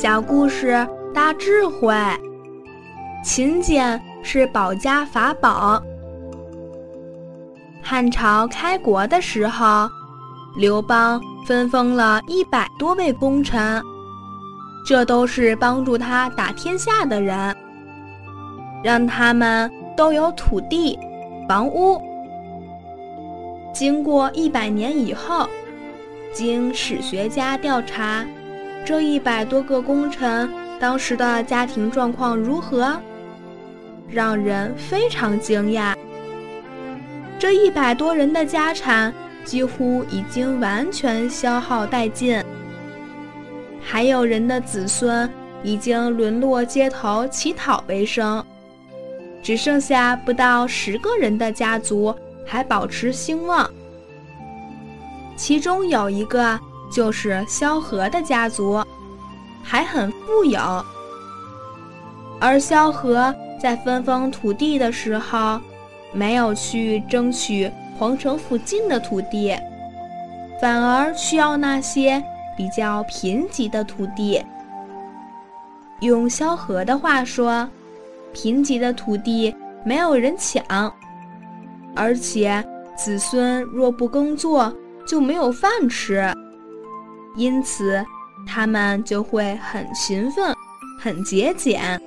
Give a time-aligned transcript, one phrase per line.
[0.00, 1.92] 小故事大智慧，
[3.24, 5.82] 勤俭是保家法宝。
[7.82, 9.90] 汉朝开国的时候，
[10.56, 13.82] 刘邦分封了一百多位功臣，
[14.86, 17.52] 这都是帮助他打天下的人，
[18.84, 20.96] 让他们都有土地、
[21.48, 22.00] 房屋。
[23.74, 25.48] 经过一百年以后，
[26.32, 28.24] 经史学家调查。
[28.88, 32.98] 这一百多个功臣当时的家庭状况如何？
[34.08, 35.94] 让人非常惊讶。
[37.38, 39.12] 这一百多人的家产
[39.44, 42.42] 几乎已经完全消耗殆尽，
[43.82, 45.28] 还有人的子孙
[45.62, 48.42] 已经沦落街头乞讨为生，
[49.42, 53.70] 只剩下不到十个人的家族还保持兴旺。
[55.36, 56.58] 其中有一个。
[56.90, 58.82] 就是萧何的家族，
[59.62, 60.60] 还很富有。
[62.40, 65.60] 而萧何在分封土地的时候，
[66.12, 69.56] 没有去争取皇城附近的土地，
[70.60, 72.22] 反而需要那些
[72.56, 74.42] 比较贫瘠的土地。
[76.00, 77.68] 用萧何的话说，
[78.32, 80.62] 贫瘠的土地没有人抢，
[81.96, 82.64] 而且
[82.96, 84.72] 子孙若不耕作，
[85.06, 86.32] 就没有饭吃。
[87.38, 88.04] 因此，
[88.44, 90.52] 他们就会很勤奋、
[91.00, 91.98] 很节俭，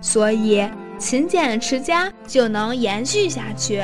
[0.00, 0.66] 所以
[0.98, 3.82] 勤俭持家就能延续下去。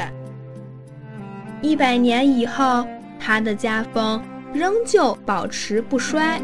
[1.61, 2.87] 一百年以后，
[3.21, 4.23] 他的家风
[4.55, 6.41] 仍旧保持不衰。